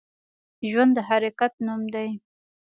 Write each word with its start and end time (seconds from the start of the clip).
ژوند 0.69 0.91
د 0.95 0.99
حرکت 1.09 1.53
نوم 1.65 1.81
دی 1.93 2.09